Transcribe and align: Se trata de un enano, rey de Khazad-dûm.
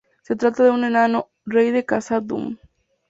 Se 0.23 0.35
trata 0.35 0.63
de 0.63 0.71
un 0.71 0.83
enano, 0.83 1.29
rey 1.45 1.69
de 1.71 1.81
Khazad-dûm. 1.85 2.57